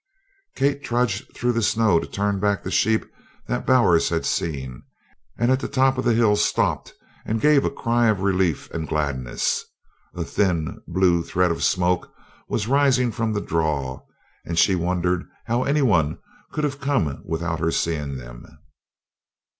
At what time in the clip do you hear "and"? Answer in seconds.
5.37-5.51, 7.23-7.39, 8.71-8.87, 14.43-14.57